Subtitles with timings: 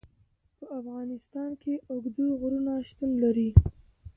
[0.57, 3.49] په افغانستان کې اوږده غرونه شتون لري.